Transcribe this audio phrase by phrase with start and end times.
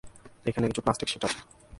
[0.45, 1.39] এখানে কিছু plastic sheet আছে!